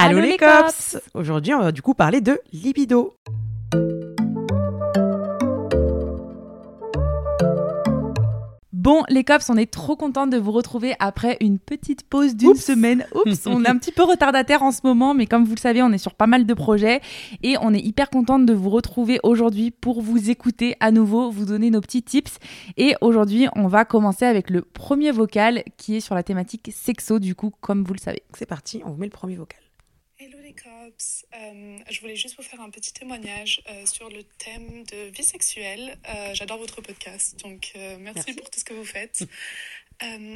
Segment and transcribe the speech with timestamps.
[0.00, 3.16] Allô les cops Aujourd'hui, on va du coup parler de libido.
[8.72, 12.54] Bon, les cops, on est trop contents de vous retrouver après une petite pause d'une
[12.54, 13.06] semaine.
[13.12, 15.82] Oups, on est un petit peu retardataire en ce moment, mais comme vous le savez,
[15.82, 17.00] on est sur pas mal de projets
[17.42, 21.44] et on est hyper contente de vous retrouver aujourd'hui pour vous écouter à nouveau, vous
[21.44, 22.38] donner nos petits tips.
[22.76, 27.18] Et aujourd'hui, on va commencer avec le premier vocal qui est sur la thématique sexo,
[27.18, 28.22] du coup, comme vous le savez.
[28.34, 29.58] C'est parti, on vous met le premier vocal.
[30.20, 34.24] Hello les cops, Euh, je voulais juste vous faire un petit témoignage euh, sur le
[34.24, 35.96] thème de vie sexuelle.
[36.08, 38.32] Euh, J'adore votre podcast, donc merci, Merci.
[38.34, 39.22] pour tout ce que vous faites.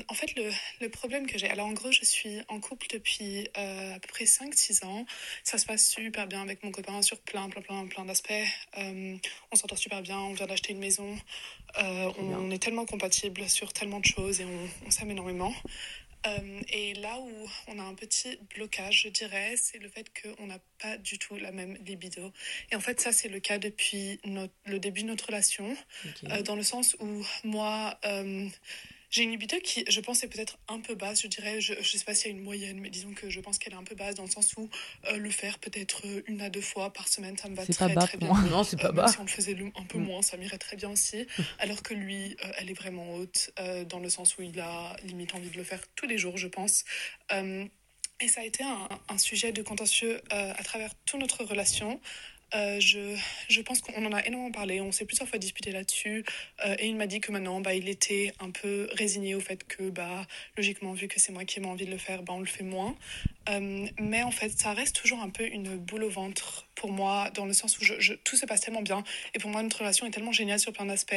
[0.09, 3.49] En fait, le, le problème que j'ai, alors en gros, je suis en couple depuis
[3.55, 5.07] à peu près 5-6 ans.
[5.45, 8.33] Ça se passe super bien avec mon copain sur plein, plein, plein, plein d'aspects.
[8.77, 11.17] On s'entend super bien, on vient d'acheter une maison.
[11.79, 15.55] On, est tellement compatibles sur tellement de choses et on, on s'aime énormément.
[16.27, 20.47] Euh, et là où on a un petit blocage, je dirais, c'est le fait qu'on
[20.47, 22.33] n'a pas du tout la même libido.
[22.71, 25.77] Et en fait, ça, c'est le cas depuis notre- le début de notre relation,
[26.31, 28.49] euh, dans le sens où moi, euh,
[29.13, 31.61] j'ai une libido qui, je pense, est peut-être un peu basse, je dirais.
[31.61, 33.75] Je ne sais pas s'il y a une moyenne, mais disons que je pense qu'elle
[33.75, 34.71] est un peu basse, dans le sens où
[35.09, 37.95] euh, le faire peut-être euh, une à deux fois par semaine, ça me va très,
[37.95, 38.29] bas très bien.
[38.29, 38.41] moi.
[38.51, 39.09] Non, c'est pas Euh, bas.
[39.09, 40.03] si on le faisait un peu Mm.
[40.05, 41.27] moins, ça m'irait très bien aussi.
[41.59, 43.51] Alors que lui, euh, elle est vraiment haute,
[43.87, 46.49] dans le sens où il a limite envie de le faire tous les jours, je
[46.49, 46.85] pense.
[48.21, 52.01] Et ça a été un, un sujet de contentieux à travers toute notre relation.
[52.55, 53.17] Euh, je,
[53.49, 56.25] je pense qu'on en a énormément parlé, on s'est plusieurs fois disputé là-dessus,
[56.67, 59.65] euh, et il m'a dit que maintenant, bah, il était un peu résigné au fait
[59.65, 60.27] que, bah,
[60.57, 62.65] logiquement, vu que c'est moi qui ai envie de le faire, bah, on le fait
[62.65, 62.95] moins.
[63.49, 67.31] Euh, mais en fait, ça reste toujours un peu une boule au ventre pour moi,
[67.35, 67.85] dans le sens où
[68.25, 69.05] tout se passe tellement bien,
[69.35, 71.15] et pour moi, notre relation est tellement géniale sur plein d'aspects,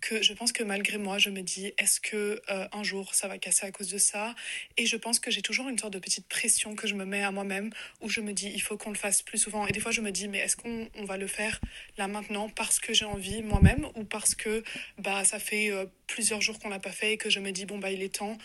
[0.00, 3.28] que je pense que malgré moi, je me dis, est-ce que euh, un jour, ça
[3.28, 4.34] va casser à cause de ça?
[4.76, 7.22] Et je pense que j'ai toujours une sorte de petite pression que je me mets
[7.22, 7.70] à moi-même,
[8.00, 9.66] où je me dis, il faut qu'on le fasse plus souvent.
[9.66, 11.60] Et des fois, je me dis, mais est-ce qu'on on va le faire
[11.98, 14.64] là maintenant parce que j'ai envie moi-même, ou parce que
[14.98, 17.64] bah, ça fait euh, plusieurs jours qu'on l'a pas fait et que je me dis,
[17.64, 18.36] bon, bah, il est temps,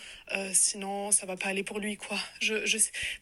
[0.52, 2.18] sinon, ça va pas aller pour lui, quoi.
[2.40, 2.64] Je,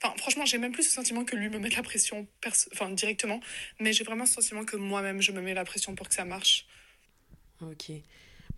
[0.03, 2.27] Enfin, franchement, j'ai même plus ce sentiment que lui me met la pression
[2.73, 3.41] enfin, directement,
[3.81, 6.25] mais j'ai vraiment ce sentiment que moi-même, je me mets la pression pour que ça
[6.25, 6.67] marche.
[7.61, 7.93] Ok.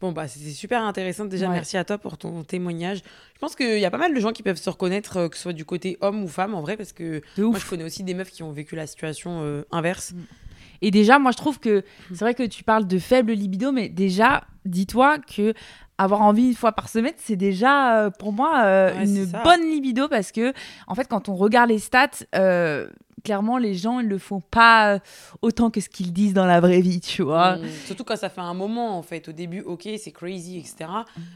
[0.00, 1.25] Bon, bah, c'était super intéressant.
[1.26, 1.54] Déjà, Ouais.
[1.54, 3.03] merci à toi pour ton témoignage.
[3.34, 5.36] Je pense qu'il y a pas mal de gens qui peuvent se reconnaître, euh, que
[5.36, 8.03] ce soit du côté homme ou femme, en vrai, parce que moi, je connais aussi
[8.03, 10.12] des meufs qui ont vécu la situation euh, inverse.
[10.80, 13.88] Et déjà, moi, je trouve que c'est vrai que tu parles de faible libido, mais
[13.88, 15.54] déjà, dis-toi que
[16.03, 19.63] avoir envie une fois par semaine, c'est déjà euh, pour moi euh, Ouais, une bonne
[19.63, 20.53] libido parce que,
[20.87, 22.89] en fait, quand on regarde les stats, euh,
[23.25, 24.99] clairement, les gens ils le font pas
[25.43, 27.57] autant que ce qu'ils disent dans la vraie vie, tu vois.
[27.57, 27.69] Mm.
[27.87, 29.29] Surtout quand ça fait un moment, en fait.
[29.29, 30.91] Au début, ok, c'est crazy, etc.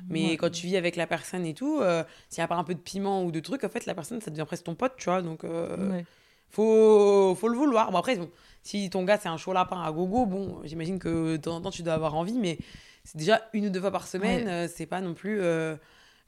[0.08, 0.36] Mais Ouais.
[0.36, 1.80] quand tu vis avec la personne et tout,
[2.28, 4.20] s'il n'y a pas un peu de piment ou de trucs, en fait, la personne,
[4.20, 5.22] ça devient presque ton pote, tu vois.
[5.22, 6.04] Donc, Ouais.
[6.50, 7.90] faut, faut le vouloir.
[7.92, 8.28] Bon, après, bon,
[8.62, 11.60] si ton gars, c'est un chaud lapin à gogo, bon, j'imagine que de temps en
[11.60, 12.58] temps, tu dois avoir envie, mais
[13.06, 14.50] c'est déjà une ou deux fois par semaine, Ouais.
[14.52, 15.38] euh, c'est pas non plus.
[15.40, 15.76] euh,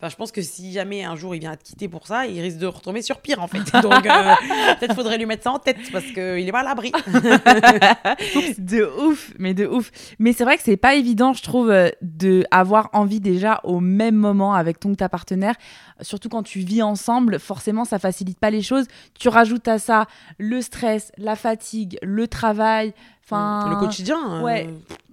[0.01, 2.25] Enfin, je pense que si jamais un jour il vient à te quitter pour ça,
[2.25, 3.59] il risque de retomber sur pire en fait.
[3.83, 4.35] Donc euh,
[4.79, 6.93] peut-être faudrait lui mettre ça en tête parce qu'il est pas à l'abri.
[8.59, 9.91] de ouf, mais de ouf.
[10.21, 14.15] Mais c'est vrai que c'est pas évident, je trouve, de avoir envie déjà au même
[14.15, 15.55] moment avec ton ou ta partenaire.
[16.01, 18.87] Surtout quand tu vis ensemble, forcément, ça facilite pas les choses.
[19.19, 20.07] Tu rajoutes à ça
[20.39, 22.95] le stress, la fatigue, le travail.
[23.25, 24.19] Enfin, le quotidien.
[24.39, 24.69] euh, ouais.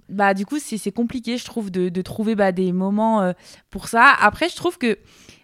[0.08, 3.32] Bah du coup c'est compliqué je trouve de, de trouver bah, des moments euh,
[3.70, 4.12] pour ça.
[4.20, 4.98] Après je trouve que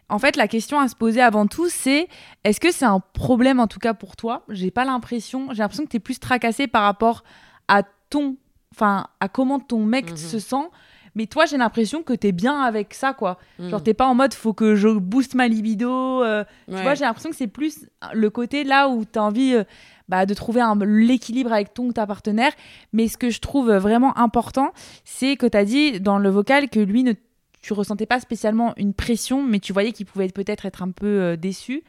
[0.08, 2.08] en fait la question à se poser avant tout c'est
[2.44, 4.44] est-ce que c'est un problème en tout cas pour toi?
[4.48, 7.24] J'ai pas l'impression j'ai l'impression que tu es plus tracassé par rapport
[7.68, 8.36] à ton
[8.74, 10.16] enfin à comment ton mec Mhm.
[10.16, 10.68] se sent.
[11.14, 13.38] Mais toi j'ai l'impression que tu es bien avec ça quoi.
[13.58, 16.94] Mm, genre t'es pas en mode faut que je booste ma libido euh, tu vois,
[16.94, 19.64] j'ai l'impression que c'est plus le côté là où tu as envie euh,
[20.12, 22.52] bah, de trouver l'équilibre avec ton ta partenaire.
[22.92, 24.74] Mais ce que je trouve vraiment important,
[25.06, 27.14] c'est que tu as dit dans le vocal que lui, ne,
[27.62, 31.06] tu ressentais pas spécialement une pression, mais tu voyais qu'il pouvait peut-être être un peu
[31.06, 31.82] euh, déçu.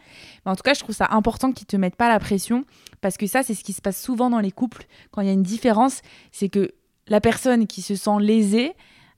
[0.45, 2.63] Mais en tout cas, je trouve ça important qu'il te mette pas la pression,
[3.01, 4.85] parce que ça, c'est ce qui se passe souvent dans les couples.
[5.11, 6.71] Quand il y a une différence, c'est que
[7.09, 8.71] la personne qui se sent lésée,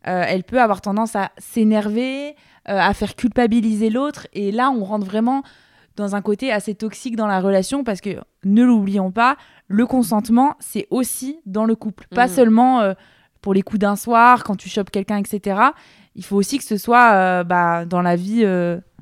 [0.08, 2.30] euh, elle peut avoir tendance à s'énerver,
[2.70, 4.26] euh, à faire culpabiliser l'autre.
[4.34, 5.44] Et là, on rentre vraiment
[5.96, 8.10] dans un côté assez toxique dans la relation parce que
[8.44, 9.38] ne l'oublions pas,
[9.68, 12.34] le consentement, c'est aussi dans le couple, pas Mhm.
[12.34, 12.94] seulement euh,
[13.42, 15.60] pour les coups d'un soir, quand tu chopes quelqu'un, etc.
[16.16, 18.44] Il faut aussi que ce soit euh, bah, dans la vie.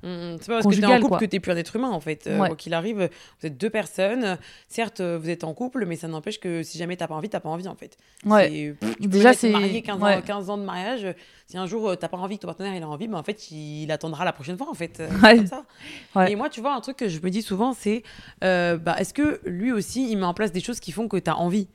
[0.04, 1.20] Euh, Mm, C'est pas parce que t'es en couple quoi.
[1.20, 2.28] que t'es plus un être humain en fait.
[2.28, 2.48] Euh, Ouais.
[2.48, 3.10] Quoi qu'il arrive,
[3.40, 4.38] vous êtes deux personnes.
[4.68, 7.30] Certes, euh, vous êtes en couple, mais ça n'empêche que si jamais t'as pas envie,
[7.30, 7.98] t'as pas envie en fait.
[8.26, 8.50] Ouais.
[8.50, 10.16] C'est- pff, tu peux Déjà, c'est- marié 15, ouais.
[10.18, 11.08] ans, 15 ans de mariage.
[11.48, 13.24] Si un jour euh, t'as pas envie que ton partenaire il a envie, bah, en
[13.24, 15.00] fait il, il attendra la prochaine fois en fait.
[15.00, 15.38] Euh, Ouais.
[15.38, 16.28] comme ça.
[16.28, 18.04] Et moi, tu vois, un truc que je me dis souvent, c'est
[18.44, 21.18] euh, bah, est-ce que lui aussi il met en place des choses qui font que
[21.18, 21.68] t'as envie?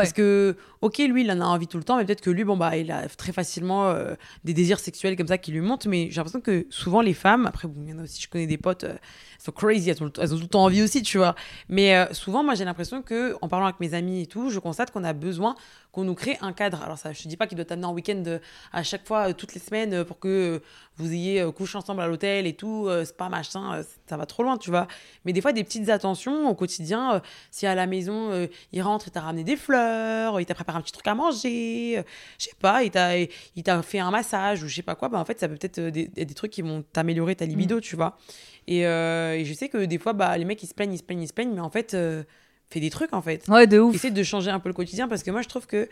[0.00, 2.44] Parce que, ok, lui, il en a envie tout le temps, mais peut-être que lui,
[2.44, 5.86] bon, bah, il a très facilement euh, des désirs sexuels comme ça qui lui montent.
[5.86, 8.28] Mais j'ai l'impression que souvent, les femmes, après, bon, il y en a aussi, je
[8.28, 10.82] connais des potes, euh, elles sont crazy, elles ont, elles ont tout le temps envie
[10.82, 11.34] aussi, tu vois.
[11.68, 14.58] Mais euh, souvent, moi, j'ai l'impression que, en parlant avec mes amis et tout, je
[14.58, 15.54] constate qu'on a besoin
[15.92, 16.82] qu'on nous crée un cadre.
[16.82, 18.38] Alors, ça, je te dis pas qu'il doit t'amener en week-end euh,
[18.72, 20.60] à chaque fois, euh, toutes les semaines, euh, pour que
[20.96, 24.58] vous ayez couché ensemble à l'hôtel et tout, c'est pas machin, ça va trop loin,
[24.58, 24.86] tu vois.
[25.24, 29.10] Mais des fois, des petites attentions au quotidien, si à la maison, il rentre, il
[29.10, 32.04] t'a ramené des fleurs, il t'a préparé un petit truc à manger,
[32.38, 35.24] je sais pas, il t'a, fait un massage ou je sais pas quoi, bah en
[35.24, 38.18] fait, ça peut peut-être des, des trucs qui vont t'améliorer ta libido, tu vois.
[38.66, 40.98] Et, euh, et je sais que des fois, bah, les mecs, ils se plaignent, ils
[40.98, 42.22] se plaignent, ils se plaignent, mais en fait, euh,
[42.72, 43.46] fais des trucs, en fait.
[43.48, 43.94] Ouais, de ouf.
[43.94, 45.88] Essaie de changer un peu le quotidien parce que moi, je trouve que.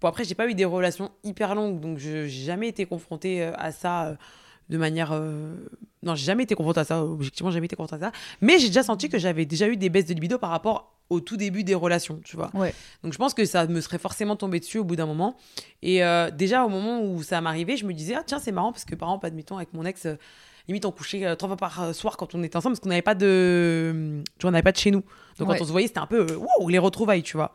[0.00, 3.42] Bon, après, j'ai pas eu des relations hyper longues, donc je j'ai jamais été confrontée
[3.42, 4.14] euh, à ça euh,
[4.68, 5.10] de manière.
[5.12, 5.54] euh,
[6.04, 8.12] Non, j'ai jamais été confrontée à ça, objectivement, j'ai jamais été confrontée à ça.
[8.40, 11.18] Mais j'ai déjà senti que j'avais déjà eu des baisses de libido par rapport au
[11.20, 12.50] tout début des relations, tu vois.
[12.54, 12.72] Ouais.
[13.02, 15.36] Donc je pense que ça me serait forcément tombé dessus au bout d'un moment.
[15.82, 18.70] Et euh, déjà, au moment où ça m'arrivait, je me disais, ah tiens, c'est marrant
[18.72, 20.06] parce que par exemple, admettons, avec mon ex.
[20.06, 20.14] euh,
[20.68, 23.14] Limite, on couchait trois fois par soir quand on était ensemble parce qu'on n'avait pas
[23.14, 25.02] de, tu vois, on n'avait pas de chez nous.
[25.38, 25.56] Donc Ouais.
[25.58, 27.54] quand on se voyait, c'était un peu, euh, wow, les retrouvailles, tu vois.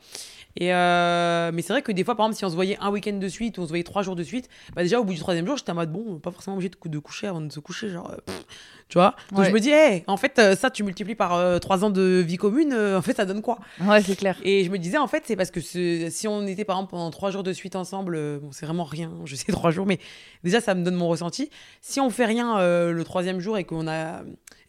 [0.56, 2.92] Et euh, mais c'est vrai que des fois, par exemple, si on se voyait un
[2.92, 5.14] week-end de suite ou on se voyait trois jours de suite, bah déjà au bout
[5.14, 7.42] du troisième jour, j'étais en mode bon, pas forcément obligé de, cou- de coucher avant
[7.42, 8.46] de se coucher, genre, euh, pff,
[8.88, 9.16] tu vois.
[9.32, 9.46] Donc Ouais.
[9.46, 12.38] je me dis, hey, en fait, ça, tu multiplies par euh, trois ans de vie
[12.38, 13.58] commune, en fait, ça donne quoi?
[13.82, 14.38] Ouais, c'est clair.
[14.44, 17.10] Et je me disais, en fait, c'est parce que si on était par exemple pendant
[17.10, 19.98] trois jours de suite ensemble, bon, c'est vraiment rien, je sais trois jours, mais
[20.44, 21.50] déjà, ça me donne mon ressenti.
[21.82, 24.22] Si on fait rien le troisième jour et qu'on a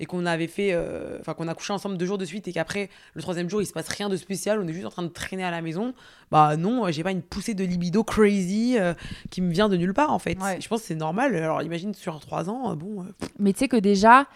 [0.04, 2.52] et qu'on avait fait, euh, enfin qu'on a couché ensemble deux jours de suite et
[2.52, 5.02] qu'après le troisième jour il se passe rien de spécial, on est juste en train
[5.02, 5.94] de traîner à la maison,
[6.30, 8.92] bah non, euh, j'ai pas une poussée de libido crazy euh,
[9.30, 10.38] qui me vient de nulle part en fait.
[10.42, 10.60] Ouais.
[10.60, 11.34] Je pense que c'est normal.
[11.34, 13.06] Alors imagine sur trois ans, bon.
[13.38, 14.26] Mais tu sais que déjà,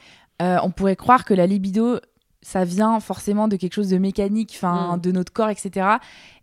[0.40, 2.00] on pourrait croire que la libido,
[2.40, 5.00] ça vient forcément de quelque chose de mécanique, enfin, Mm.
[5.02, 5.86] de notre corps, etc.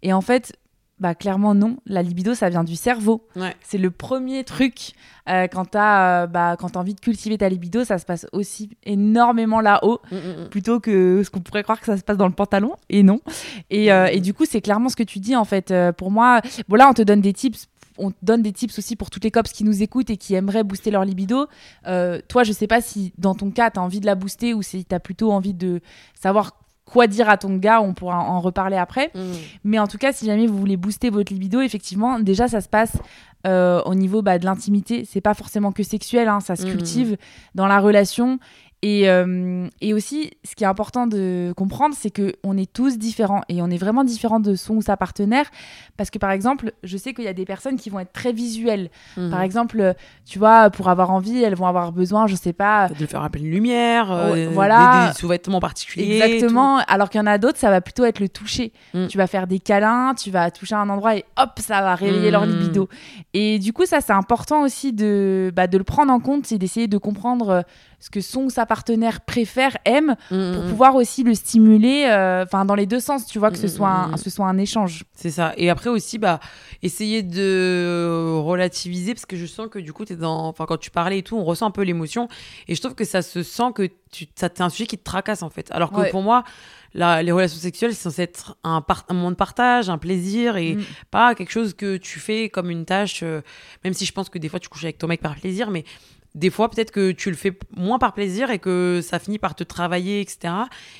[0.03, 0.53] Et en fait,
[0.99, 1.77] bah clairement non.
[1.85, 3.27] La libido, ça vient du cerveau.
[3.35, 3.53] ouais.
[3.61, 4.93] C'est le premier truc
[5.27, 8.27] euh, quand t'as euh, bah, quand t'as envie de cultiver ta libido, ça se passe
[8.31, 10.49] aussi énormément là-haut Mm, mm, mm.
[10.49, 13.19] plutôt que ce qu'on pourrait croire que ça se passe dans le pantalon et non.
[13.69, 15.73] Et, euh, et du coup, c'est clairement ce que tu dis en fait.
[15.97, 17.67] Pour moi, bon là, on te donne des tips.
[17.97, 20.65] On donne des tips aussi pour toutes les cops qui nous écoutent et qui aimeraient
[20.65, 21.47] booster leur libido.
[21.87, 24.53] Euh, toi, je sais pas si dans ton cas, tu as envie de la booster
[24.53, 25.79] ou si tu as plutôt envie de
[26.13, 27.81] savoir quoi dire à ton gars.
[27.81, 29.11] On pourra en reparler après.
[29.13, 29.19] Mm.
[29.63, 32.69] Mais en tout cas, si jamais vous voulez booster votre libido, effectivement, déjà, ça se
[32.69, 32.93] passe
[33.47, 35.05] euh, au niveau bah, de l'intimité.
[35.07, 36.71] C'est pas forcément que sexuel, hein, ça se Mhm.
[36.71, 37.17] cultive
[37.53, 38.39] dans la relation.
[38.81, 42.99] Et, euh, et aussi, ce qui est important de comprendre, c'est que on est tous
[42.99, 45.45] différents et on est vraiment différents de son ou sa partenaire.
[45.97, 48.31] Parce que par exemple, je sais qu'il y a des personnes qui vont être très
[48.31, 48.91] visuelles.
[49.17, 49.31] Mm.
[49.31, 49.93] Par exemple,
[50.25, 53.45] tu vois, pour avoir envie, elles vont avoir besoin, je sais pas, de faire appeler
[53.45, 55.05] une lumière, euh, Ouais, des- voilà.
[55.07, 56.21] des, des sous-vêtements particuliers.
[56.21, 56.77] Exactement.
[56.87, 58.71] Alors qu'il y en a d'autres, ça va plutôt être le toucher.
[58.93, 59.07] Mm.
[59.07, 62.29] Tu vas faire des câlins, tu vas toucher un endroit et hop, ça va réveiller
[62.29, 62.49] leur Mm.
[62.51, 62.89] libido.
[63.33, 66.59] Et du coup, ça, c'est important aussi de, bah, de le prendre en compte et
[66.59, 67.61] d'essayer de comprendre euh,
[68.05, 70.35] ce que son ou sa partenaire préfère, aime, tout.
[70.35, 70.69] Mm, pour mm.
[70.69, 73.69] pouvoir aussi le stimuler, euh, enfin, dans les deux sens, tu vois, que ce Mm,
[73.69, 74.17] soit un, mm.
[74.17, 75.05] ce soit un échange.
[75.15, 75.53] C'est ça.
[75.57, 76.39] Et après aussi, bah,
[76.83, 80.45] essayer de relativiser parce que je sens que du coup, es dans...
[80.47, 82.27] enfin, quand tu parlais et tout, on ressent un peu l'émotion.
[82.67, 84.25] Et je trouve que ça se sent que tu...
[84.35, 85.69] ça, c'est un sujet qui te tracasse en fait.
[85.71, 86.09] Alors que Ouais.
[86.11, 86.43] pour moi,
[86.93, 90.57] la- les relations sexuelles, c'est censé être un, par- un moment de partage, un plaisir
[90.57, 90.83] et Mm.
[91.11, 93.21] pas quelque chose que tu fais comme une tâche.
[93.23, 93.41] euh,
[93.83, 95.83] même si je pense que des fois, tu couches avec ton mec par plaisir, mais
[96.35, 99.55] des fois, peut-être que tu le fais moins par plaisir et que ça finit par
[99.55, 100.53] te travailler, etc.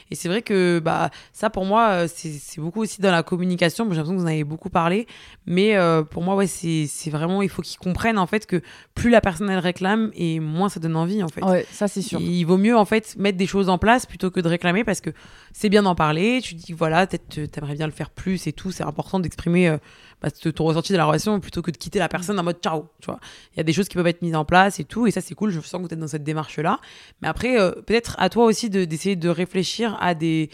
[0.10, 3.84] Et c'est vrai que bah, ça, pour moi, euh, c'est beaucoup aussi dans la communication.
[3.84, 5.08] J'ai l'impression que vous en avez beaucoup parlé.
[5.46, 8.62] Mais euh, pour moi, ouais, c'est vraiment, il faut qu'ils comprennent en fait que
[8.94, 11.44] plus la personne elle réclame et moins ça donne envie en fait.
[11.44, 12.22] Ouais, ça, c'est sûr.
[12.22, 15.02] Il vaut mieux en fait mettre des choses en place plutôt que de réclamer parce
[15.02, 15.10] que
[15.52, 16.40] c'est bien d'en parler.
[16.42, 18.72] Tu dis voilà, peut-être t'aimerais bien le faire plus et tout.
[18.72, 19.78] C'est important d'exprimer euh,
[20.22, 22.88] bah, ton ressenti de la relation plutôt que de quitter la personne en mode ciao.
[23.02, 23.20] Tu vois,
[23.54, 25.08] il y a des choses qui peuvent être mises en place et tout.
[25.08, 25.50] Et ça c'est cool.
[25.52, 26.80] Je sens que vous êtes dans cette démarche là.
[27.22, 30.50] Mais après, euh, peut-être à toi aussi de- d'essayer de réfléchir à des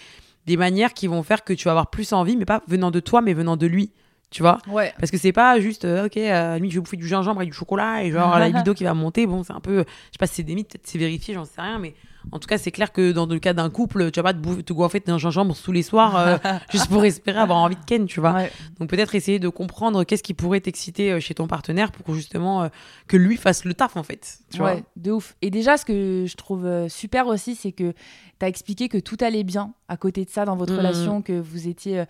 [0.48, 3.00] des manières qui vont faire que tu vas avoir plus envie, mais pas venant de
[3.00, 3.91] toi, mais venant de lui.
[4.32, 4.91] Tu vois Ouais.
[4.98, 7.51] parce que c'est pas juste, euh, ok, euh, limite, je vais bouffer du gingembre avec
[7.51, 9.27] du chocolat et genre la libido qui va monter.
[9.27, 11.46] Bon, c'est un peu, je sais pas si c'est des mythes, peut-être c'est vérifié, j'en
[11.46, 11.94] sais rien, mais
[12.32, 14.40] En tout cas, c'est clair que dans le cas d'un couple, tu vas pas te,
[14.40, 16.38] bouffer- te goinfrer d'un gingembre tous les soirs euh,
[16.72, 18.34] juste pour espérer avoir envie de ken, tu vois.
[18.34, 18.51] Ouais.
[18.80, 22.63] Donc peut-être essayer de comprendre qu'est-ce qui pourrait t'exciter euh, chez ton partenaire pour justement
[22.63, 22.70] euh,
[23.08, 24.40] que lui fasse le taf en fait.
[24.51, 24.75] Tu vois.
[24.75, 25.36] Ouais, de ouf.
[25.42, 27.92] Et déjà, ce que je trouve super aussi, c'est que
[28.40, 30.80] tu as expliqué que tout allait bien à côté de ça dans votre Mhm.
[30.80, 32.04] relation, que vous étiez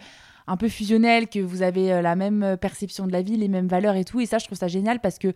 [0.48, 3.96] un peu fusionnel, que vous avez la même perception de la vie, les mêmes valeurs
[3.96, 4.20] et tout.
[4.20, 5.34] Et ça, je trouve ça génial parce que.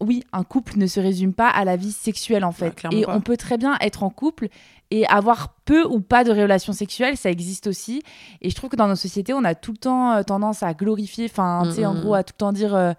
[0.00, 2.84] Oui, un couple ne se résume pas à la vie sexuelle en fait.
[2.90, 3.14] et pas.
[3.16, 4.48] on peut très bien être en couple
[4.90, 8.02] et avoir peu ou pas de relations sexuelles, ça existe aussi.
[8.42, 10.74] Et je trouve que dans nos sociétés, on a tout le temps euh, tendance à
[10.74, 12.00] glorifier, enfin, tu sais, en Mhm.
[12.02, 12.92] gros, à tout le temps dire euh,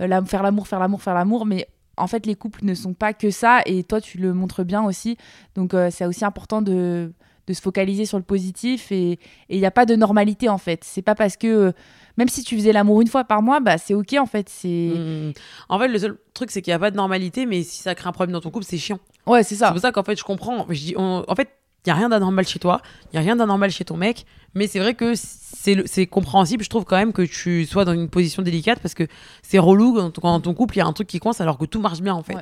[0.00, 1.46] euh, la- faire l'amour, faire l'amour, faire l'amour.
[1.46, 1.66] Mais
[1.96, 3.60] en fait, les couples ne sont pas que ça.
[3.66, 5.16] Et toi, tu le montres bien aussi.
[5.56, 7.12] Donc, euh, c'est aussi important de,
[7.46, 8.92] de se focaliser sur le positif.
[8.92, 9.18] Et
[9.48, 10.84] il n'y a pas de normalité, en fait.
[10.84, 11.72] C'est pas parce que, euh,
[12.16, 14.48] même si tu faisais l'amour une fois par mois, bah, c'est OK, en fait.
[14.48, 14.92] C'est.
[14.94, 15.32] Mm.
[15.68, 17.94] En fait, le seul truc, c'est qu'il n'y a pas de normalité, mais si ça
[17.94, 18.98] crée un problème dans ton couple, c'est chiant.
[19.26, 19.70] Ouais, c'est C'est ça.
[19.72, 20.66] pour ça qu'en fait, je comprends.
[20.68, 21.48] Je dis, on- En fait,
[21.84, 24.24] il n'y a rien d'anormal chez toi, il n'y a rien d'anormal chez ton mec,
[24.54, 27.84] mais c'est vrai que c'est le- c'est compréhensible, je trouve quand même que tu sois
[27.84, 29.06] dans une position délicate parce que
[29.42, 31.58] c'est relou quand, quand dans ton couple, il y a un truc qui coince alors
[31.58, 32.34] que tout marche bien en fait.
[32.34, 32.40] Ouais.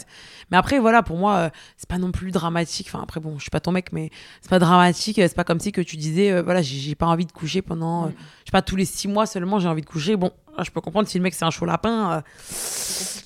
[0.50, 2.88] Mais après, voilà, pour moi, euh, c'est pas non plus dramatique.
[2.88, 5.16] Enfin, après, bon, je suis pas ton mec, mais c'est pas dramatique.
[5.16, 8.06] C'est pas comme si que tu disais, euh, voilà, j'ai pas envie de coucher pendant,
[8.06, 10.16] euh, je sais pas, tous les six mois seulement, j'ai envie de coucher.
[10.16, 12.12] Bon, là, je peux comprendre si le mec c'est un chaud lapin.
[12.12, 12.20] euh,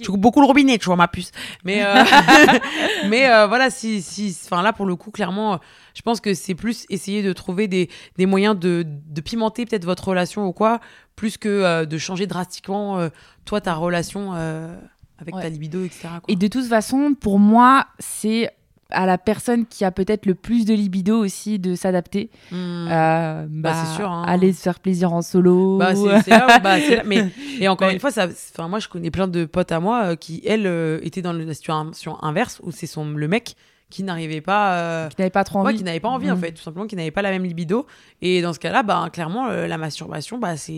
[0.00, 1.30] tu coupes beaucoup le robinet, tu vois, ma puce.
[1.64, 2.02] Mais, euh,
[3.08, 5.56] mais euh, voilà, si, si, enfin là, pour le coup, clairement, euh,
[5.94, 9.84] je pense que c'est plus essayer de trouver des, des moyens de, de pimenter peut-être
[9.84, 10.80] votre relation ou quoi,
[11.16, 13.08] plus que de changer drastiquement,
[13.44, 15.42] toi, ta relation avec Ouais.
[15.42, 16.00] ta libido, etc.
[16.08, 16.20] quoi.
[16.28, 18.50] Et de toute façon, pour moi, c'est
[18.94, 22.30] à la personne qui a peut-être le plus de libido aussi de s'adapter.
[22.50, 22.88] Hmm.
[22.90, 24.24] Euh, bah, c'est sûr, hein.
[24.26, 25.78] Aller se faire plaisir en solo.
[25.78, 27.24] Bah, c'est là, bah, là- mais
[27.60, 28.28] et encore une fois, ça,
[28.68, 31.54] moi, je connais plein de potes à moi euh, qui, elles, euh, étaient dans la
[31.54, 33.54] situation inverse où c'est son le mec
[33.90, 34.74] qui n'arrivait pas.
[34.78, 35.76] euh, qui n'avait pas trop Ouais, envie.
[35.78, 36.40] qui n'avait pas envie en Mhm.
[36.40, 37.86] fait, tout simplement, qui n'avait pas la même libido.
[38.22, 40.72] Et dans ce cas-là, bah, clairement, euh, la masturbation, bah, c'est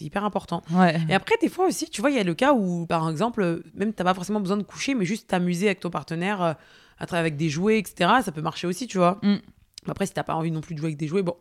[0.00, 0.62] hyper important.
[0.72, 0.94] Ouais.
[1.08, 3.62] Et après, des fois aussi, tu vois, il y a le cas où, par exemple,
[3.74, 6.52] même t'as pas forcément besoin de coucher, mais juste t'amuser avec ton partenaire, euh,
[7.00, 8.10] à travers avec des jouets, etc.
[8.24, 9.18] Ça peut marcher aussi, tu vois.
[9.22, 9.36] Mm.
[9.88, 11.34] Après, si t'as pas envie non plus de jouer avec des jouets, bon,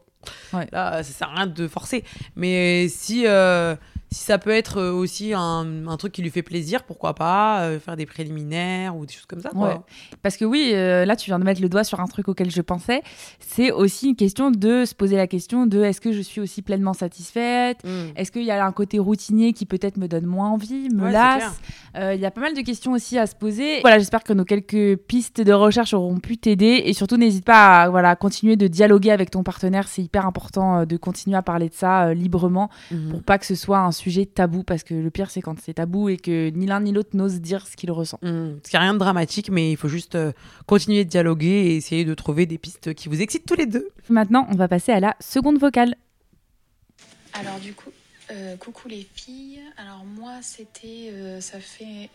[0.53, 0.67] Ouais.
[0.71, 2.03] là, ça sert à rien de forcer.
[2.35, 3.75] Mais si, euh,
[4.11, 7.61] si ça peut être euh, aussi un, un truc qui lui fait plaisir, pourquoi pas
[7.61, 9.67] euh, faire des préliminaires ou des choses comme ça, quoi.
[9.67, 9.77] Ouais.
[10.23, 12.49] Parce que oui, euh, là, tu viens de mettre le doigt sur un truc auquel
[12.49, 13.01] je pensais.
[13.39, 16.61] C'est aussi une question de se poser la question de est-ce que je suis aussi
[16.61, 17.77] pleinement satisfaite?
[17.83, 17.89] Mm.
[18.15, 21.11] Est-ce qu'il y a un côté routinier qui peut-être me donne moins envie, me Ouais,
[21.11, 21.59] lasse?
[21.95, 23.81] Euh, Il y a pas mal de questions aussi à se poser.
[23.81, 26.81] Voilà, j'espère que nos quelques pistes de recherche auront pu t'aider.
[26.85, 29.87] Et surtout, n'hésite pas à voilà, continuer de dialoguer avec ton partenaire.
[29.87, 33.09] C'est hyper important de continuer à parler de ça librement Mhm.
[33.11, 34.63] pour pas que ce soit un sujet tabou.
[34.63, 37.41] Parce que le pire, c'est quand c'est tabou et que ni l'un ni l'autre n'ose
[37.41, 38.19] dire ce qu'il ressent.
[38.21, 38.55] Mm.
[38.55, 40.31] Parce qu'il n'y a rien de dramatique, mais il faut juste euh,
[40.65, 43.87] continuer de dialoguer et essayer de trouver des pistes qui vous excitent tous les deux.
[44.09, 45.95] Maintenant, on va passer à la seconde vocale.
[47.33, 47.91] Alors du coup,
[48.31, 49.59] euh, coucou les filles.
[49.77, 52.09] Alors moi, c'était, euh, ça fait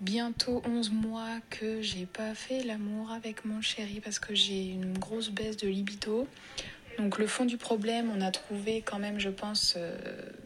[0.00, 4.98] bientôt 11 mois que j'ai pas fait l'amour avec mon chéri parce que j'ai une
[4.98, 6.26] grosse baisse de libido.
[6.98, 9.96] Donc le fond du problème, on a trouvé quand même, je pense, euh,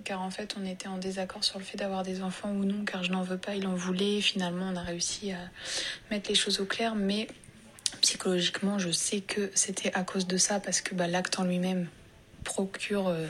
[0.05, 2.85] car en fait on était en désaccord sur le fait d'avoir des enfants ou non,
[2.85, 4.21] car je n'en veux pas, il en voulait.
[4.21, 5.39] Finalement, on a réussi à
[6.11, 7.29] mettre les choses au clair, mais
[8.01, 11.87] psychologiquement, je sais que c'était à cause de ça parce que bah, l'acte en lui-même
[12.43, 13.27] procure, euh,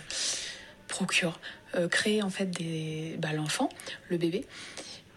[0.89, 1.39] procure,
[1.75, 2.51] euh, crée en fait
[3.19, 3.69] bah, l'enfant,
[4.09, 4.47] le bébé.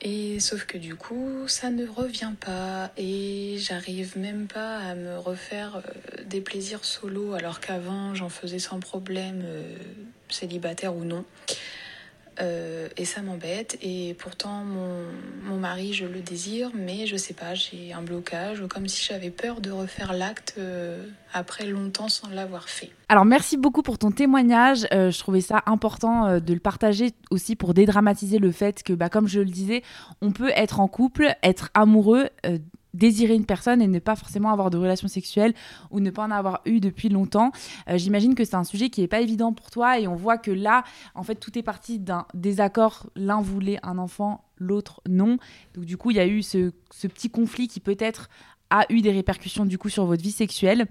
[0.05, 5.17] Et sauf que du coup, ça ne revient pas et j'arrive même pas à me
[5.17, 9.63] refaire euh, des plaisirs solo alors qu'avant j'en faisais sans problème, euh,
[10.27, 11.24] célibataire ou non.
[12.42, 13.78] Euh, et ça m'embête.
[13.82, 15.04] Et pourtant, mon,
[15.44, 19.30] mon mari, je le désire, mais je sais pas, j'ai un blocage, comme si j'avais
[19.30, 22.92] peur de refaire l'acte euh, après longtemps sans l'avoir fait.
[23.10, 24.88] Alors merci beaucoup pour ton témoignage.
[24.94, 29.10] Euh, je trouvais ça important de le partager aussi pour dédramatiser le fait que, bah,
[29.10, 29.84] comme je le disais,
[30.22, 32.30] on peut être en couple, être amoureux,
[32.94, 35.54] désirer une personne et ne pas forcément avoir de relation sexuelle
[35.92, 37.52] ou ne pas en avoir eu depuis longtemps.
[37.90, 40.38] Euh, J'imagine que c'est un sujet qui n'est pas évident pour toi et on voit
[40.38, 40.84] que là,
[41.16, 43.10] en fait, tout est parti d'un désaccord.
[43.16, 45.38] L'un voulait un enfant, l'autre non.
[45.74, 46.72] Donc du coup, il y a eu ce,
[47.08, 48.30] petit conflit qui peut-être
[48.74, 50.88] a eu des répercussions du coup sur votre vie sexuelle.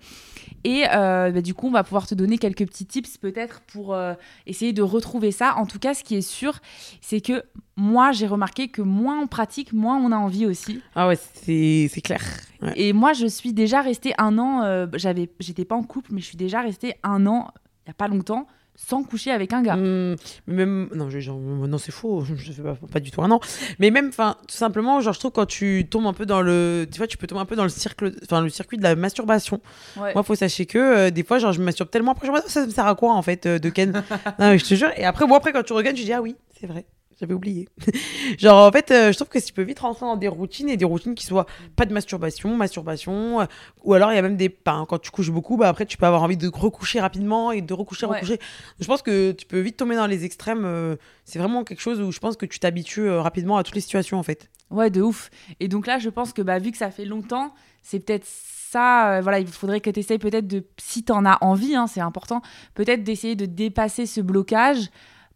[0.65, 3.93] Et euh, bah, du coup, on va pouvoir te donner quelques petits tips peut-être pour
[3.93, 4.15] euh,
[4.47, 5.57] essayer de retrouver ça.
[5.57, 6.61] En tout cas, ce qui est sûr,
[7.01, 7.43] c'est que
[7.77, 10.81] moi, j'ai remarqué que moins on pratique, moins on a envie aussi.
[10.95, 12.23] Ah ouais, c'est clair.
[12.61, 12.73] Ouais.
[12.77, 16.21] Et moi, je suis déjà restée un an, euh, j'avais, j'étais pas en couple, mais
[16.21, 17.49] je suis déjà restée un an,
[17.85, 18.47] il y a pas longtemps,
[18.89, 19.77] sans coucher avec un gars.
[19.77, 23.31] Mmh, même non, je- genre, non c'est faux, je fais pas, pas du tout un
[23.31, 23.41] an.
[23.79, 26.87] Mais même, enfin, tout simplement, genre je trouve quand tu tombes un peu dans le,
[26.91, 28.95] tu vois, tu peux tomber un peu dans le cirque, enfin le circuit de la
[28.97, 29.61] masturbation.
[29.97, 30.13] Ouais.
[30.15, 32.51] Moi, faut sachez que euh, des fois, genre je masturbe tellement après, je me dis,
[32.51, 33.93] ça me sert à quoi en fait euh, de Ken?
[33.93, 34.03] Non,
[34.51, 34.91] mais je te jure.
[34.97, 36.85] Et après, après quand tu regardes, tu dis ah oui, c'est vrai.
[37.23, 37.69] J'avais oublié.
[38.39, 40.77] genre, en fait, euh, je trouve que tu peux vite rentrer dans des routines et
[40.77, 43.45] des routines qui soient pas de masturbation, masturbation, euh,
[43.85, 44.51] ou alors il y a même des.
[44.65, 47.73] quand tu couches beaucoup, bah, après, tu peux avoir envie de recoucher rapidement et de
[47.73, 48.17] recoucher, Ouais.
[48.17, 48.41] recoucher.
[48.81, 50.65] Je pense que tu peux vite tomber dans les extrêmes.
[50.65, 53.81] euh, c'est vraiment quelque chose où je pense que tu t'habitues rapidement à toutes les
[53.81, 54.51] situations, en fait.
[54.71, 55.31] Ouais, de ouf.
[55.61, 59.19] Et donc là, je pense que bah, vu que ça fait longtemps, c'est peut-être ça.
[59.19, 61.87] euh, voilà, il faudrait que tu essayes peut-être de, si tu en as envie, hein,
[61.87, 62.41] c'est important,
[62.75, 64.89] peut-être d'essayer de dépasser ce blocage.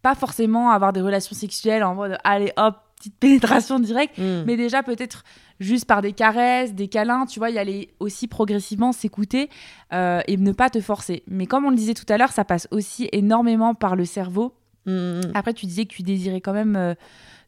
[0.03, 4.45] Pas forcément avoir des relations sexuelles en mode allez hop, petite pénétration directe, Mm.
[4.47, 5.23] mais déjà peut-être
[5.61, 9.49] juste par des caresses, des câlins, tu vois, y aller aussi progressivement, s'écouter
[9.93, 11.23] euh, et ne pas te forcer.
[11.29, 14.55] Mais comme on le disait tout à l'heure, ça passe aussi énormément par le cerveau.
[14.87, 15.21] Mm, mm.
[15.35, 16.95] Après, tu disais que tu désirais quand même euh,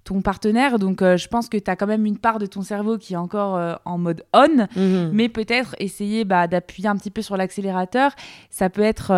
[0.05, 2.62] ton partenaire, donc euh, je pense que tu as quand même une part de ton
[2.62, 4.67] cerveau qui est encore en mode on,
[5.12, 8.12] mais peut-être essayer bah, d'appuyer un petit peu sur l'accélérateur.
[8.50, 9.12] Ça peut être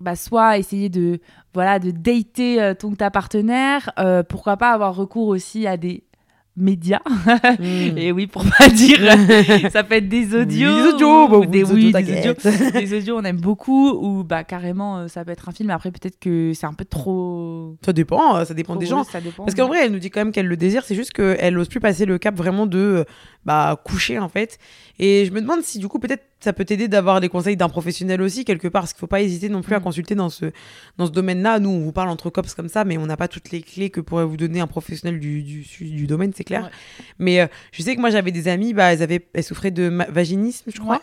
[0.00, 1.20] bah, soit essayer de,
[1.54, 6.04] voilà, de dater euh, ton ta partenaire, euh, pourquoi pas avoir recours aussi à des
[6.56, 7.00] médias.
[7.58, 7.62] Mm.
[7.98, 8.98] Et oui, pour pas dire,
[9.72, 12.72] ça peut être des audios, des audios, bah, des, des oui, audios, des audios, t'inquiète.
[12.72, 15.70] des audios, on aime beaucoup, ou bah carrément, euh, ça peut être un film.
[15.70, 17.76] Après, peut-être que c'est un peu trop.
[17.84, 19.04] Ça dépend, euh, ça dépend trop des gens.
[19.22, 19.44] Dépend.
[19.44, 21.68] Parce qu'en vrai, elle nous dit quand même qu'elle le désire, c'est juste qu'elle n'ose
[21.68, 23.04] plus passer le cap vraiment de
[23.44, 24.58] bah, coucher en fait.
[24.98, 27.68] Et je me demande si du coup, peut-être ça peut t'aider d'avoir des conseils d'un
[27.68, 29.82] professionnel aussi, quelque part, parce qu'il faut pas hésiter non plus à Mm.
[29.82, 30.46] consulter dans ce,
[30.96, 31.58] dans ce domaine-là.
[31.60, 33.90] Nous, on vous parle entre cops comme ça, mais on n'a pas toutes les clés
[33.90, 36.64] que pourrait vous donner un professionnel du, du, du domaine, c'est clair.
[36.64, 36.70] Ouais.
[37.18, 39.90] Mais euh, je sais que moi, j'avais des amis, bah, elles, avaient, elles souffraient de
[40.08, 40.96] vaginisme, je crois.
[40.96, 41.00] Ouais.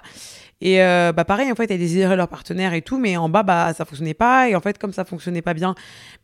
[0.60, 3.44] Et euh, bah pareil, en fait, elles désiraient leur partenaire et tout, mais en bas,
[3.44, 4.50] bah ça fonctionnait pas.
[4.50, 5.76] Et en fait, comme ça fonctionnait pas bien,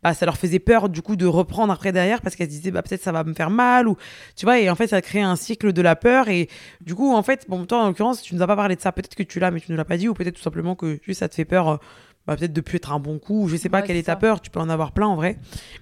[0.01, 2.71] bah ça leur faisait peur du coup de reprendre après derrière parce qu'elles se disaient
[2.71, 3.95] bah peut-être ça va me faire mal ou
[4.35, 4.59] tu vois.
[4.59, 6.29] Et en fait, ça crée un cycle de la peur.
[6.29, 6.49] Et
[6.81, 8.91] du coup, en fait, bon, toi en l'occurrence, tu nous as pas parlé de ça.
[8.91, 10.99] Peut-être que tu l'as, mais tu ne l'as pas dit, ou peut-être tout simplement que
[11.03, 11.79] juste ça te fait peur.
[12.23, 13.95] Euh, bah, peut-être de plus être un bon coup, ou je sais pas Ouais, quelle
[13.97, 15.37] c'est est ta peur, tu peux en avoir plein en vrai.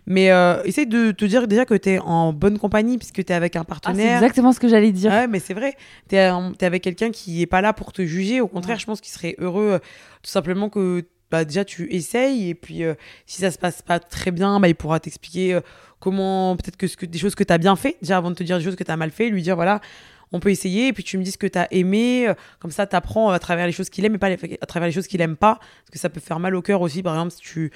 [0.08, 3.32] Mais euh, essaye de te dire déjà que tu es en bonne compagnie puisque tu
[3.32, 4.16] es avec un Ah, c'est partenaire.
[4.18, 5.12] exactement ce que j'allais dire.
[5.12, 5.76] Ouais, mais c'est vrai.
[6.08, 8.42] T'es es avec quelqu'un qui est pas là pour te juger.
[8.42, 8.80] Au contraire, Ouais.
[8.80, 9.80] je pense qu'il serait heureux, euh,
[10.24, 12.94] tout simplement que bah, déjà tu essayes et puis euh,
[13.26, 15.62] si ça se passe pas très bien, bah, il pourra t'expliquer euh,
[16.00, 18.36] comment peut-être que, ce que des choses que tu as bien fait déjà avant de
[18.36, 19.80] te dire des choses que tu as mal fait, lui dire voilà.
[20.32, 22.72] On peut essayer et puis tu me dis ce que tu as aimé, euh, comme
[22.72, 25.08] ça tu apprends à travers les choses qu'il aime et pas à travers les choses
[25.08, 27.04] qu'il aime pas, parce que ça peut faire mal au cœur aussi.
[27.04, 27.72] Par exemple, si tu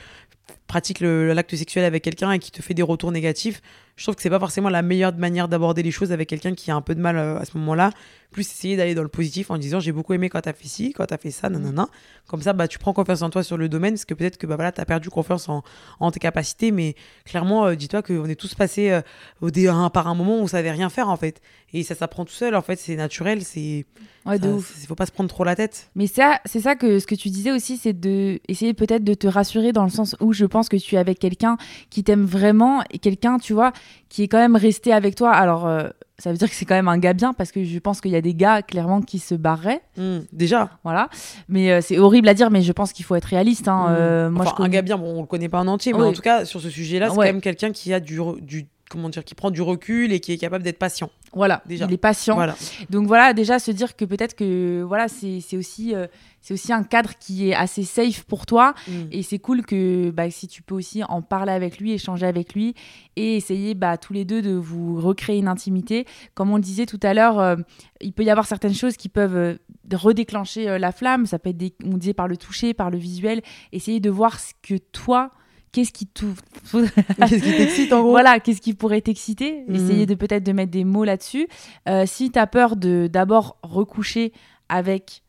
[0.75, 3.61] pratiques le- l'acte sexuel avec quelqu'un et qui te fait des retours négatifs,
[3.95, 6.69] je trouve que c'est pas forcément la meilleure manière d'aborder les choses avec quelqu'un qui
[6.69, 7.91] a un peu de mal euh, à ce moment-là.
[8.31, 10.91] Plus essayer d'aller dans le positif en disant j'ai beaucoup aimé quand t'as fait ci,
[10.91, 11.87] quand t'as fait ça, nanana.
[12.27, 14.45] Comme ça, bah, tu prends confiance en toi sur le domaine, parce que peut-être que
[14.47, 15.63] bah, voilà, t'as perdu confiance en,
[16.01, 19.01] en tes capacités, mais clairement, euh, dis-toi qu'on est tous passés euh,
[19.39, 21.39] au dé- un- par un moment où on savait rien faire en fait.
[21.71, 23.85] Et ça s'apprend tout seul, en fait, c'est naturel, c'est.
[24.25, 24.85] Ouais, de ça- ouf.
[24.87, 25.89] Faut pas se prendre trop la tête.
[25.95, 29.13] Mais ça, c'est ça que ce que tu disais aussi, c'est de essayer peut-être de
[29.13, 31.57] te rassurer dans le sens où je pense que tu es avec quelqu'un
[31.89, 33.71] qui t'aime vraiment et quelqu'un, tu vois,
[34.09, 35.31] qui est quand même resté avec toi.
[35.31, 37.79] Alors, euh, ça veut dire que c'est quand même un gars bien parce que je
[37.79, 40.69] pense qu'il y a des gars clairement qui se barraient, Hmm, déjà.
[40.83, 41.09] voilà.
[41.49, 43.67] Mais euh, c'est horrible à dire, mais je pense qu'il faut être réaliste.
[43.67, 43.87] Hein.
[43.89, 43.95] Hmm.
[43.97, 46.01] Euh, moi, Enfin, je un gars bien, bon, on le connaît pas en entier, mais
[46.03, 47.27] en tout cas, sur ce sujet-là, c'est Ouais.
[47.27, 48.67] quand même quelqu'un qui a du, du.
[48.87, 51.09] Comment dire, qui prend du recul et qui est capable d'être patient.
[51.35, 51.85] Voilà, Déjà.
[51.85, 52.35] il est patient.
[52.35, 52.55] Voilà.
[52.89, 56.07] Donc voilà, déjà se dire que peut-être que voilà, c'est aussi, euh,
[56.41, 58.73] c'est aussi un cadre qui est assez safe pour toi.
[58.87, 58.91] Mm.
[59.11, 62.53] Et c'est cool que bah, si tu peux aussi en parler avec lui, échanger avec
[62.53, 62.73] lui
[63.17, 66.05] et essayer bah, tous les deux de vous recréer une intimité.
[66.35, 67.57] Comme on le disait tout à l'heure, euh,
[67.99, 69.55] il peut y avoir certaines choses qui peuvent euh,
[69.93, 71.25] redéclencher la flamme.
[71.25, 73.41] Ça peut être, des, on disait, par le toucher, par le visuel.
[73.73, 75.31] Essayer de voir ce que toi,
[76.73, 79.63] qu'est-ce qui t'excite en gros Voilà, qu'est-ce qui pourrait t'exciter?
[79.67, 79.75] Mhm.
[79.75, 81.47] Essayer de peut-être de mettre des mots là-dessus.
[81.89, 84.31] Euh, si tu as peur de d'abord recoucher
[84.69, 85.21] avec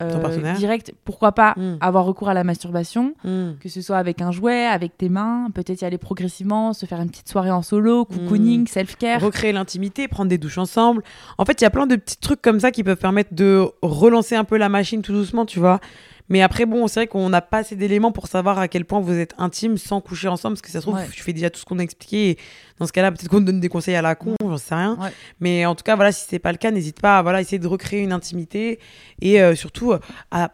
[0.00, 1.78] euh, direct, pourquoi pas Mhm.
[1.80, 3.54] avoir recours à la masturbation, Hmm.
[3.60, 7.00] que ce soit avec un jouet, avec tes mains, peut-être y aller progressivement, se faire
[7.00, 8.66] une petite soirée en solo, cocooning, Mhm.
[8.68, 9.20] self-care.
[9.20, 11.02] recréer l'intimité, prendre des douches ensemble.
[11.36, 13.68] En fait, il y a plein de petits trucs comme ça qui peuvent permettre de
[13.82, 15.80] relancer un peu la machine tout doucement, tu vois.
[16.28, 19.00] Mais après, bon, c'est vrai qu'on n'a pas assez d'éléments pour savoir à quel point
[19.00, 21.08] vous êtes intime sans coucher ensemble, parce que ça se trouve, Ouais.
[21.12, 22.30] tu fais déjà tout ce qu'on a expliqué.
[22.30, 22.38] Et
[22.78, 24.96] dans ce cas-là, peut-être qu'on te donne des conseils à la con, j'en sais rien.
[25.00, 25.10] Ouais.
[25.40, 27.58] Mais en tout cas, voilà, si c'est pas le cas, n'hésite pas à voilà, essayer
[27.58, 28.78] de recréer une intimité
[29.20, 29.98] et euh, surtout euh,
[30.30, 30.52] à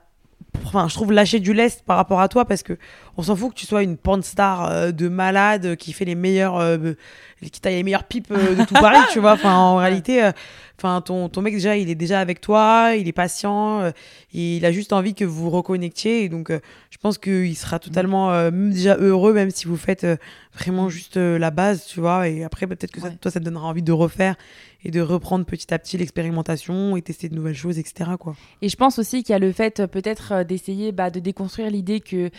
[0.64, 2.76] enfin, je trouve lâcher du lest par rapport à toi parce que
[3.16, 6.04] On s'en fout que tu sois une porn star euh, de malade euh, qui fait
[6.04, 6.94] les meilleurs, euh,
[7.52, 9.32] qui taille les meilleures pipes euh, de tout Paris, tu vois.
[9.34, 10.32] Enfin, en réalité, euh,
[10.78, 13.90] enfin, ton, ton mec déjà, il est déjà avec toi, il est patient, euh,
[14.32, 16.24] il a juste envie que vous vous reconnectiez.
[16.24, 20.06] Et donc, je pense qu'il sera totalement euh, même déjà heureux, même si vous faites
[20.52, 22.28] vraiment juste la base, tu vois.
[22.28, 23.16] Et après, peut-être que ça- Ouais.
[23.20, 24.34] toi, ça te donnera envie de refaire
[24.84, 28.10] et de reprendre petit à petit l'expérimentation et tester de nouvelles choses, etc.
[28.18, 28.34] Quoi.
[28.62, 31.20] Et je pense aussi qu'il y a le fait euh, peut-être euh, d'essayer bah, de
[31.20, 32.30] déconstruire l'idée que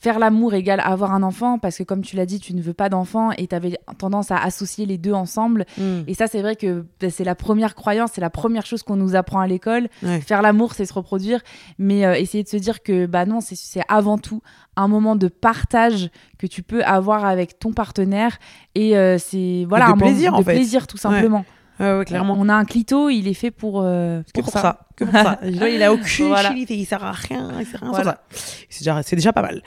[0.00, 2.72] faire l'amour égale avoir un enfant, parce que comme tu l'as dit, tu ne veux
[2.72, 5.66] pas d'enfant et tu avais tendance à associer les deux ensemble.
[6.06, 8.94] Et ça, c'est vrai que bah, c'est la première croyance, c'est la première chose qu'on
[8.94, 9.88] nous apprend à l'école.
[10.04, 10.20] Ouais.
[10.20, 11.40] Faire l'amour, c'est se reproduire,
[11.80, 13.56] mais euh, essayer de se dire que bah non, c'est-
[13.88, 14.40] avant tout
[14.76, 18.38] un moment de partage que tu peux avoir avec ton partenaire
[18.76, 20.54] et euh, c'est voilà de un moment plaisir, en de fait.
[20.54, 21.38] plaisir tout simplement.
[21.38, 21.44] Ouais,
[21.80, 22.34] ouais, clairement.
[22.38, 24.86] On a un clito, il est fait pour euh, Que pour ça.
[24.96, 25.38] Que pour ça.
[25.42, 26.50] Là, il a aucune Voilà.
[26.50, 28.20] utilité, il sert à rien, il sert à rien Voilà.
[28.68, 29.62] C'est déjà, c'est déjà pas mal.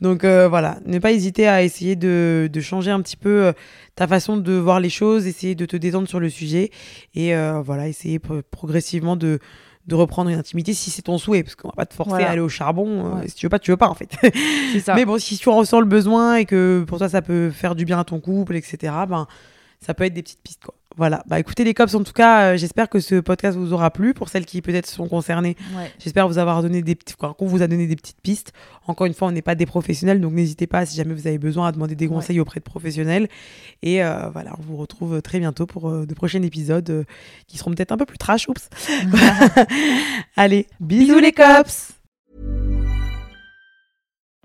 [0.00, 3.52] Donc euh, voilà, ne pas hésiter à essayer de, de changer un petit peu euh,
[3.96, 6.70] ta façon de voir les choses, essayer de te détendre sur le sujet
[7.14, 9.38] et euh, voilà, essayer pro- progressivement de
[9.86, 12.26] de reprendre une intimité si c'est ton souhait parce qu'on va pas te forcer Voilà.
[12.26, 13.28] à aller au charbon euh, Ouais.
[13.28, 14.10] si tu veux pas tu veux pas en fait
[14.84, 14.96] ça.
[14.96, 17.76] mais bon si tu en ressens le besoin et que pour toi ça peut faire
[17.76, 19.28] du bien à ton couple etc ben
[19.80, 22.52] ça peut être des petites pistes quoi voilà bah écoutez les cops en tout cas
[22.52, 25.90] euh, j'espère que ce podcast vous aura plu pour celles qui peut-être sont concernées Ouais.
[25.98, 28.52] J'espère vous avoir donné des petits, qu'on vous a donné des petites pistes.
[28.86, 31.38] Encore une fois, on n'est pas des professionnels, donc n'hésitez pas si jamais vous avez
[31.38, 33.28] besoin à demander des conseils auprès de professionnels.
[33.82, 37.04] Et euh, voilà, on vous retrouve très bientôt pour euh, de prochains épisodes euh,
[37.46, 38.48] qui seront peut-être un peu plus trash.
[38.48, 38.68] Oups.
[40.36, 41.95] Allez, bisous, les cops.